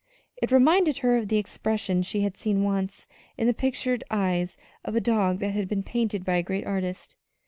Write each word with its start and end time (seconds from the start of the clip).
It 0.41 0.51
reminded 0.51 0.97
her 0.97 1.15
of 1.15 1.27
the 1.27 1.37
expression 1.37 2.01
she 2.01 2.21
had 2.21 2.35
seen 2.35 2.63
once 2.63 3.07
in 3.37 3.45
the 3.45 3.53
pictured 3.53 4.03
eyes 4.09 4.57
of 4.83 4.95
a 4.95 4.99
dog 4.99 5.37
that 5.41 5.51
had 5.51 5.67
been 5.67 5.83
painted 5.83 6.25
by 6.25 6.37
a 6.37 6.41
great 6.41 6.65
artist. 6.65 7.15